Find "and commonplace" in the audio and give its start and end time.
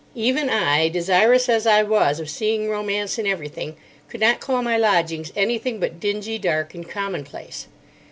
6.73-7.67